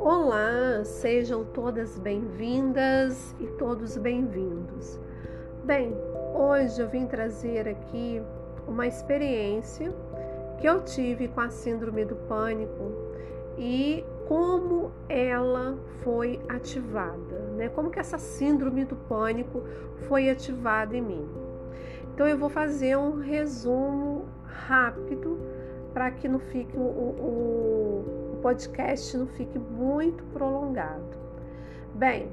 [0.00, 5.00] Olá, sejam todas bem-vindas e todos bem-vindos.
[5.64, 5.96] Bem,
[6.32, 8.22] hoje eu vim trazer aqui
[8.68, 9.92] uma experiência
[10.60, 12.92] que eu tive com a síndrome do pânico
[13.58, 17.68] e como ela foi ativada, né?
[17.68, 19.62] Como que essa síndrome do pânico
[20.06, 21.28] foi ativada em mim.
[22.14, 25.38] Então eu vou fazer um resumo rápido
[25.92, 31.18] para que não fique o, o podcast não fique muito prolongado.
[31.94, 32.30] Bem,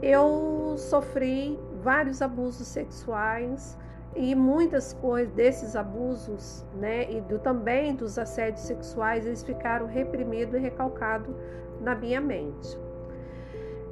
[0.00, 3.76] eu sofri vários abusos sexuais
[4.14, 10.54] e muitas coisas desses abusos, né, e do, também dos assédios sexuais, eles ficaram reprimidos
[10.54, 11.34] e recalcados
[11.80, 12.78] na minha mente.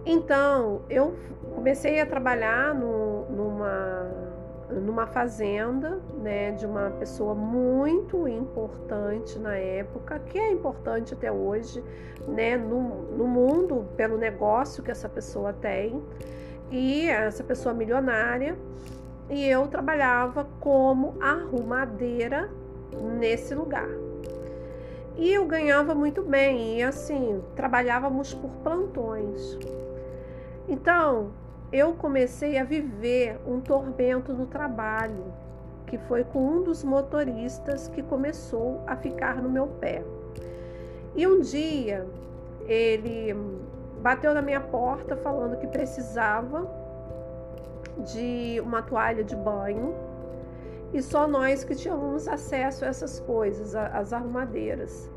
[0.05, 1.15] Então, eu
[1.55, 4.30] comecei a trabalhar no, numa
[4.73, 11.83] numa fazenda, né, de uma pessoa muito importante na época, que é importante até hoje,
[12.29, 16.03] né, no, no mundo pelo negócio que essa pessoa tem,
[16.71, 18.57] e essa pessoa milionária,
[19.29, 22.51] e eu trabalhava como arrumadeira
[23.19, 23.89] nesse lugar.
[25.17, 29.59] E eu ganhava muito bem, e assim, trabalhávamos por plantões.
[30.69, 31.31] Então,
[31.73, 35.33] eu comecei a viver um tormento no trabalho,
[35.87, 40.03] que foi com um dos motoristas que começou a ficar no meu pé.
[41.15, 42.07] E um dia
[42.67, 43.35] ele
[44.01, 46.69] bateu na minha porta falando que precisava
[48.13, 49.95] de uma toalha de banho
[50.93, 55.11] e só nós que tínhamos acesso a essas coisas, as arrumadeiras.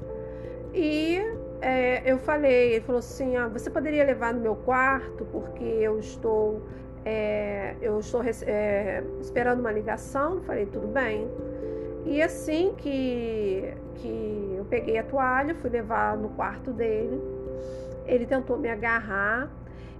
[0.74, 1.20] E
[1.64, 5.97] é, eu falei, ele falou assim, ah, você poderia levar no meu quarto porque eu
[5.97, 6.61] estou
[7.06, 10.41] é, eu estou é, esperando uma ligação.
[10.41, 11.30] Falei, tudo bem.
[12.06, 17.22] E assim que, que eu peguei a toalha, fui levar no quarto dele,
[18.06, 19.50] ele tentou me agarrar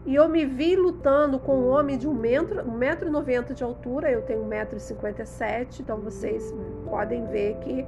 [0.06, 3.54] e eu me vi lutando com um homem de 1,90m metro, um metro e noventa
[3.54, 6.54] de altura, eu tenho 1,57m, então vocês
[6.84, 7.86] podem ver que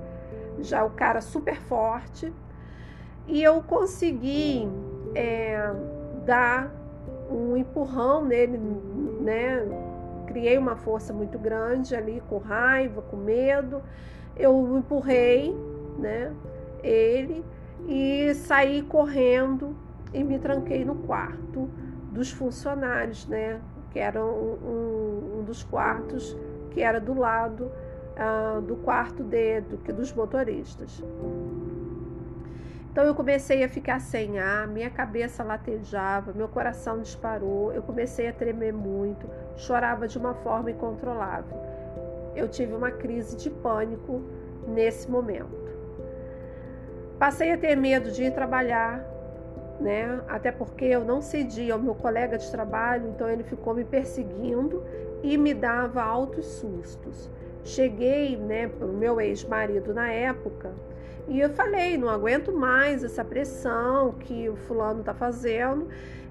[0.60, 2.32] já o cara super forte
[3.28, 4.68] e eu consegui
[5.16, 5.72] é,
[6.26, 6.72] dar
[7.30, 8.58] um empurrão nele,
[9.20, 9.66] né?
[10.28, 13.82] Criei uma força muito grande ali, com raiva, com medo.
[14.36, 15.56] Eu empurrei,
[15.98, 16.34] né?
[16.84, 17.44] Ele
[17.88, 19.76] e saí correndo
[20.14, 21.70] e me tranquei no quarto
[22.12, 23.60] dos funcionários, né?
[23.92, 26.36] Que era um, um, um dos quartos
[26.72, 27.72] que era do lado
[28.16, 31.02] uh, do quarto de, do, dos motoristas.
[32.96, 38.30] Então eu comecei a ficar sem ar, minha cabeça latejava, meu coração disparou, eu comecei
[38.30, 41.58] a tremer muito, chorava de uma forma incontrolável.
[42.38, 44.22] Eu tive uma crise de pânico
[44.66, 45.70] nesse momento.
[47.20, 49.06] Passei a ter medo de ir trabalhar,
[49.78, 50.22] né?
[50.30, 54.82] Até porque eu não cedia ao meu colega de trabalho, então ele ficou me perseguindo
[55.22, 57.30] e me dava altos sustos.
[57.62, 60.72] Cheguei, né, para o meu ex-marido na época,
[61.28, 65.88] e eu falei, não aguento mais essa pressão que o fulano está fazendo.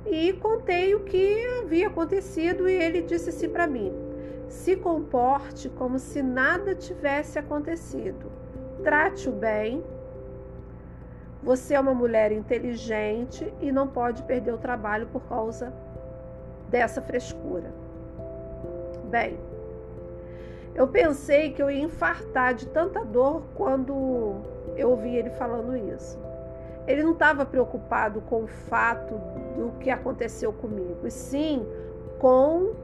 [0.06, 3.92] E contei o que havia acontecido e ele disse assim para mim:
[4.48, 8.30] se comporte como se nada tivesse acontecido.
[8.82, 9.82] Trate-o bem.
[11.42, 15.72] Você é uma mulher inteligente e não pode perder o trabalho por causa
[16.68, 17.72] dessa frescura.
[19.10, 19.38] Bem,
[20.74, 24.36] eu pensei que eu ia infartar de tanta dor quando
[24.76, 26.18] eu ouvi ele falando isso.
[26.86, 29.14] Ele não estava preocupado com o fato
[29.56, 31.64] do que aconteceu comigo, e sim
[32.18, 32.74] com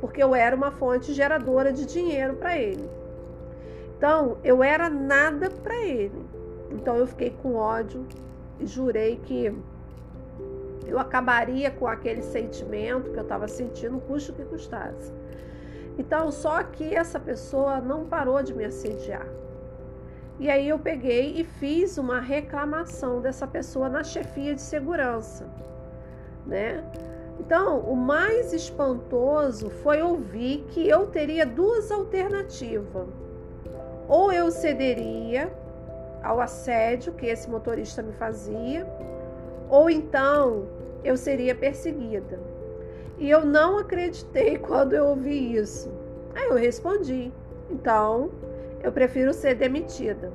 [0.00, 2.88] porque eu era uma fonte geradora de dinheiro para ele.
[3.96, 6.24] Então, eu era nada para ele.
[6.70, 8.06] Então, eu fiquei com ódio
[8.58, 9.54] e jurei que
[10.86, 15.12] eu acabaria com aquele sentimento que eu estava sentindo, custe o que custasse.
[15.98, 19.26] Então, só que essa pessoa não parou de me assediar.
[20.38, 25.46] E aí eu peguei e fiz uma reclamação dessa pessoa na chefia de segurança,
[26.46, 26.82] né?
[27.38, 33.06] Então, o mais espantoso foi ouvir que eu teria duas alternativas.
[34.08, 35.52] Ou eu cederia
[36.22, 38.86] ao assédio que esse motorista me fazia,
[39.68, 40.66] ou então
[41.02, 42.38] eu seria perseguida.
[43.20, 45.92] E eu não acreditei quando eu ouvi isso.
[46.34, 47.32] Aí eu respondi:
[47.70, 48.30] então,
[48.82, 50.32] eu prefiro ser demitida.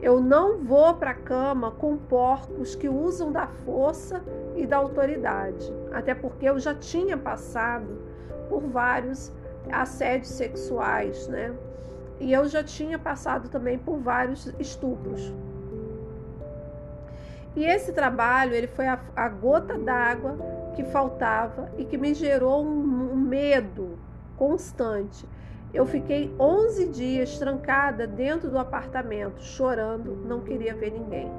[0.00, 4.20] Eu não vou para a cama com porcos que usam da força
[4.56, 8.02] e da autoridade, até porque eu já tinha passado
[8.48, 9.30] por vários
[9.70, 11.54] assédios sexuais, né?
[12.22, 15.34] e eu já tinha passado também por vários estupros.
[17.56, 20.38] E esse trabalho, ele foi a, a gota d'água
[20.74, 23.98] que faltava e que me gerou um, medo
[24.36, 25.26] constante.
[25.72, 31.30] Eu fiquei 11 dias trancada dentro do apartamento, chorando, não queria ver ninguém.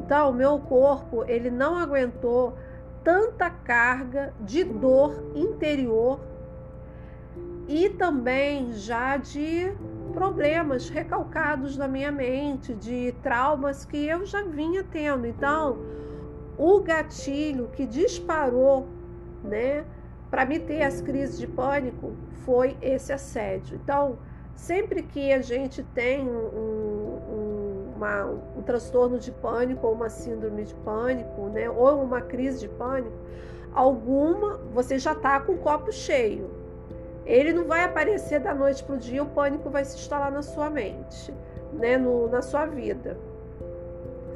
[0.00, 2.54] Então, o meu corpo, ele não aguentou
[3.02, 6.20] tanta carga de dor interior
[7.66, 9.72] e também já de
[10.12, 15.26] problemas recalcados na minha mente, de traumas que eu já vinha tendo.
[15.26, 15.78] Então,
[16.58, 18.86] o gatilho que disparou,
[19.44, 19.84] né,
[20.28, 22.12] para me ter as crises de pânico
[22.44, 23.78] foi esse assédio.
[23.82, 24.18] Então,
[24.54, 28.24] sempre que a gente tem um, um, uma,
[28.56, 33.16] um transtorno de pânico ou uma síndrome de pânico, né, ou uma crise de pânico,
[33.72, 36.50] alguma você já está com o copo cheio.
[37.24, 40.42] Ele não vai aparecer da noite para o dia, o pânico vai se instalar na
[40.42, 41.32] sua mente,
[41.72, 43.16] né, no, na sua vida.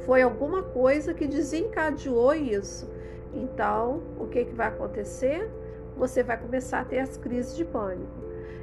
[0.05, 2.89] Foi alguma coisa que desencadeou isso.
[3.33, 5.49] Então, o que, que vai acontecer?
[5.97, 8.11] Você vai começar a ter as crises de pânico.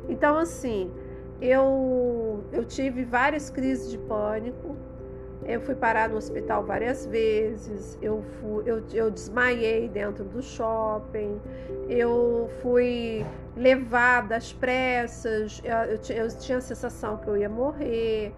[0.08, 0.92] Então, assim,
[1.40, 4.76] eu, eu tive várias crises de pânico.
[5.44, 7.98] Eu fui parar no hospital várias vezes.
[8.02, 11.40] Eu, fui, eu, eu desmaiei dentro do shopping.
[11.88, 13.24] Eu fui
[13.56, 15.62] levada às pressas.
[15.64, 18.34] Eu, eu, eu tinha a sensação que eu ia morrer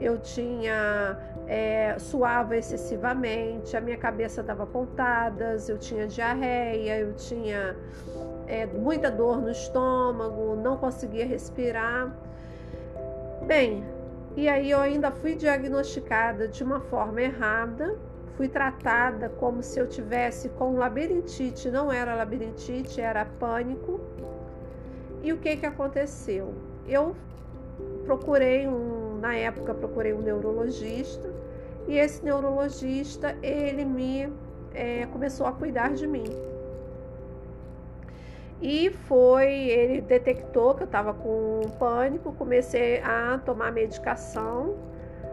[0.00, 7.76] eu tinha é, suava excessivamente, a minha cabeça dava pontadas, eu tinha diarreia, eu tinha
[8.46, 12.14] é, muita dor no estômago, não conseguia respirar.
[13.46, 13.84] Bem,
[14.36, 17.96] e aí eu ainda fui diagnosticada de uma forma errada,
[18.36, 24.00] fui tratada como se eu tivesse com labirintite, não era labirintite, era pânico.
[25.22, 26.54] E o que que aconteceu?
[26.86, 27.16] Eu
[28.04, 31.28] procurei um, na época procurei um neurologista
[31.88, 34.32] e esse neurologista ele me
[34.72, 36.24] é, começou a cuidar de mim.
[38.62, 44.76] E foi, ele detectou que eu estava com pânico, comecei a tomar medicação,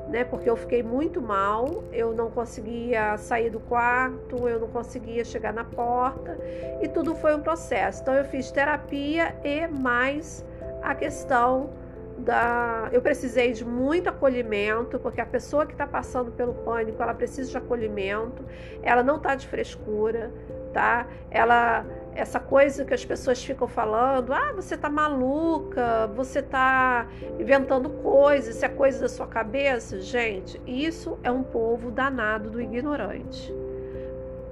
[0.09, 0.23] né?
[0.25, 5.53] Porque eu fiquei muito mal, eu não conseguia sair do quarto, eu não conseguia chegar
[5.53, 6.37] na porta,
[6.81, 8.01] e tudo foi um processo.
[8.01, 10.43] Então eu fiz terapia e mais
[10.81, 11.69] a questão
[12.17, 12.89] da.
[12.91, 17.49] Eu precisei de muito acolhimento, porque a pessoa que está passando pelo pânico, ela precisa
[17.49, 18.43] de acolhimento,
[18.81, 20.31] ela não está de frescura,
[20.73, 21.07] tá?
[21.29, 21.85] Ela.
[22.15, 27.07] Essa coisa que as pessoas ficam falando, ah, você tá maluca, você tá
[27.39, 29.99] inventando coisas, isso é coisa da sua cabeça.
[29.99, 33.51] Gente, isso é um povo danado do ignorante.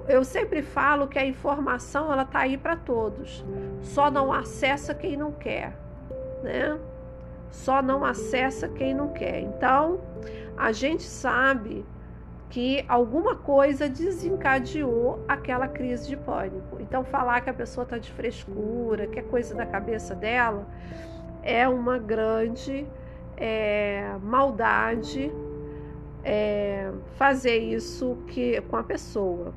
[0.07, 3.45] Eu sempre falo que a informação ela tá aí para todos,
[3.81, 5.77] só não acessa quem não quer,
[6.41, 6.79] né?
[7.51, 9.41] Só não acessa quem não quer.
[9.41, 9.99] Então,
[10.57, 11.85] a gente sabe
[12.49, 16.77] que alguma coisa desencadeou aquela crise de pânico.
[16.79, 20.67] Então, falar que a pessoa está de frescura, que é coisa da cabeça dela,
[21.43, 22.85] é uma grande
[23.37, 25.31] é, maldade
[26.23, 29.53] é, fazer isso que, com a pessoa.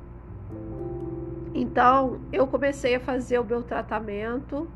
[1.53, 4.67] Então, eu comecei a fazer o meu tratamento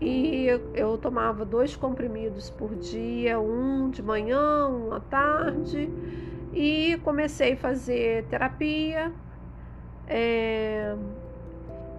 [0.00, 5.90] e eu tomava dois comprimidos por dia, um de manhã, um à tarde,
[6.52, 9.12] e comecei a fazer terapia
[10.06, 10.94] é,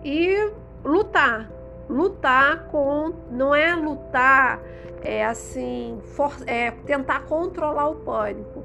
[0.04, 0.52] e
[0.84, 1.50] lutar.
[1.90, 3.14] Lutar com.
[3.32, 4.60] Não é lutar,
[5.02, 8.64] é assim, for, é tentar controlar o pânico.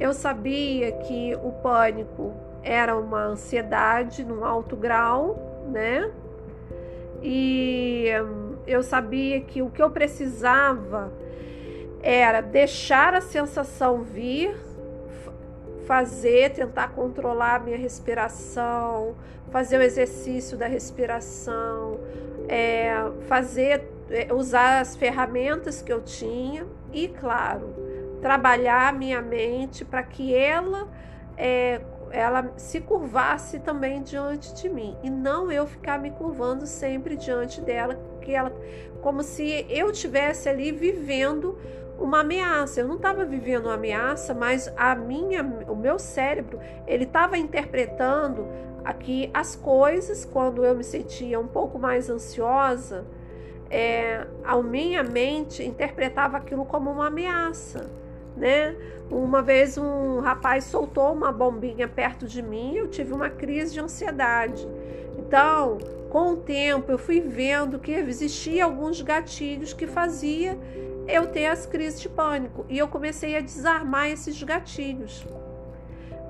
[0.00, 2.32] Eu sabia que o pânico
[2.62, 6.10] era uma ansiedade num alto grau, né?
[7.24, 11.10] E hum, eu sabia que o que eu precisava
[12.02, 14.54] era deixar a sensação vir,
[15.86, 19.14] fazer, tentar controlar a minha respiração,
[19.50, 21.98] fazer o exercício da respiração,
[22.46, 22.92] é,
[23.26, 27.74] fazer, é, usar as ferramentas que eu tinha e, claro,
[28.20, 30.88] trabalhar a minha mente para que ela
[31.38, 31.80] é,
[32.14, 37.60] ela se curvasse também diante de mim e não eu ficar me curvando sempre diante
[37.60, 38.52] dela, que ela
[39.02, 41.58] como se eu tivesse ali vivendo
[41.98, 42.80] uma ameaça.
[42.80, 48.46] Eu não estava vivendo uma ameaça, mas a minha, o meu cérebro, ele estava interpretando
[48.84, 53.04] aqui as coisas quando eu me sentia um pouco mais ansiosa.
[53.68, 57.90] É, a minha mente interpretava aquilo como uma ameaça
[58.36, 58.74] né?
[59.10, 63.80] Uma vez um rapaz soltou uma bombinha perto de mim eu tive uma crise de
[63.80, 64.66] ansiedade.
[65.18, 65.78] Então,
[66.10, 70.58] com o tempo, eu fui vendo que existia alguns gatilhos que fazia
[71.08, 72.64] eu ter as crises de pânico.
[72.68, 75.24] E eu comecei a desarmar esses gatilhos.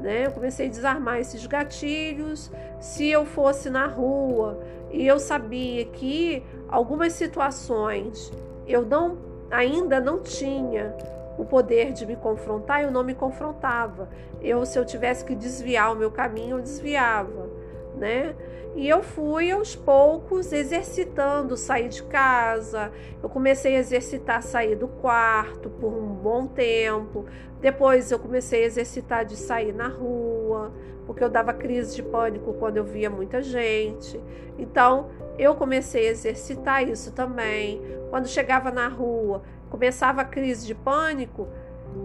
[0.01, 0.27] Né?
[0.27, 2.51] Eu comecei a desarmar esses gatilhos.
[2.81, 4.59] Se eu fosse na rua
[4.91, 8.33] e eu sabia que algumas situações
[8.67, 9.19] eu não
[9.51, 10.95] ainda não tinha
[11.37, 14.09] o poder de me confrontar, eu não me confrontava.
[14.41, 17.51] Eu, se eu tivesse que desviar o meu caminho, eu desviava,
[17.97, 18.35] né?
[18.77, 22.91] E eu fui aos poucos exercitando sair de casa.
[23.23, 27.25] Eu comecei a exercitar sair do quarto por um bom tempo.
[27.61, 30.73] Depois eu comecei a exercitar de sair na rua,
[31.07, 34.21] porque eu dava crise de pânico quando eu via muita gente.
[34.59, 37.81] Então, eu comecei a exercitar isso também.
[38.11, 39.43] Quando chegava na rua,
[39.75, 41.49] começava a crise de pânico,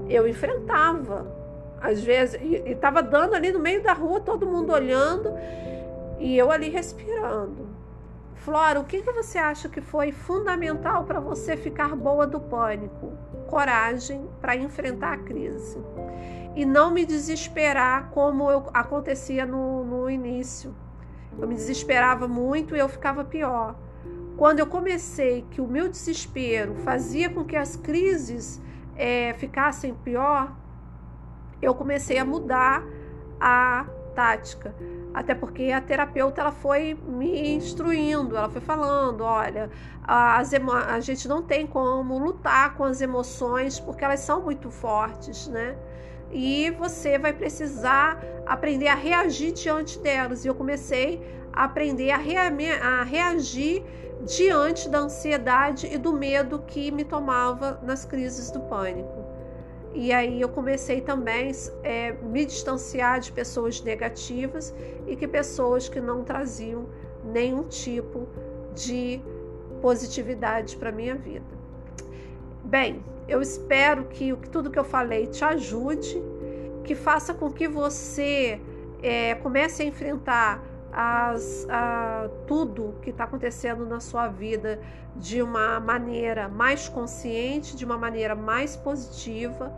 [0.10, 1.32] eu enfrentava.
[1.80, 5.32] Às vezes, e estava dando ali no meio da rua, todo mundo olhando
[6.18, 7.70] e eu ali respirando.
[8.34, 13.14] Flora, o que, que você acha que foi fundamental para você ficar boa do pânico?
[13.48, 15.78] Coragem para enfrentar a crise.
[16.56, 20.74] E não me desesperar como eu, acontecia no, no início.
[21.40, 23.76] Eu me desesperava muito e eu ficava pior.
[24.40, 28.62] Quando eu comecei que o meu desespero fazia com que as crises
[28.96, 30.56] é, ficassem pior,
[31.62, 32.82] eu comecei a mudar
[33.38, 34.74] a tática.
[35.14, 39.70] Até porque a terapeuta ela foi me instruindo, ela foi falando, olha,
[40.08, 45.50] as a gente não tem como lutar com as emoções porque elas são muito fortes,
[45.50, 45.76] né?
[46.32, 50.46] E você vai precisar aprender a reagir diante delas.
[50.46, 51.22] E eu comecei
[51.64, 53.84] aprender a, a reagir
[54.26, 59.26] diante da ansiedade e do medo que me tomava nas crises do pânico.
[59.94, 61.52] E aí eu comecei também
[61.84, 64.74] é, me distanciar de pessoas negativas
[65.06, 66.88] e que pessoas que não traziam
[67.26, 68.28] nenhum tipo
[68.74, 69.22] de
[69.82, 71.60] positividade para minha vida.
[72.64, 76.22] Bem, eu espero que tudo que eu falei te ajude,
[76.84, 78.62] que faça com que você
[79.02, 84.80] é, comece a enfrentar as, a, tudo que está acontecendo na sua vida
[85.16, 89.74] de uma maneira mais consciente, de uma maneira mais positiva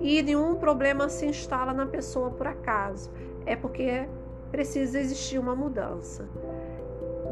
[0.00, 3.10] e nenhum problema se instala na pessoa por acaso.
[3.44, 4.08] É porque
[4.50, 6.28] precisa existir uma mudança.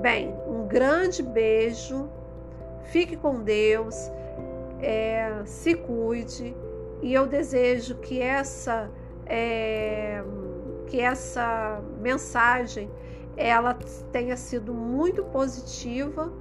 [0.01, 2.09] Bem, um grande beijo,
[2.85, 3.95] fique com Deus,
[4.81, 6.55] é, se cuide
[7.03, 8.91] e eu desejo que essa
[9.27, 10.23] é,
[10.87, 12.91] que essa mensagem
[13.37, 13.75] ela
[14.13, 16.33] tenha sido muito positiva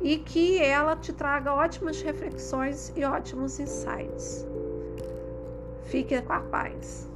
[0.00, 4.46] e que ela te traga ótimas reflexões e ótimos insights.
[5.84, 7.07] Fique com a paz.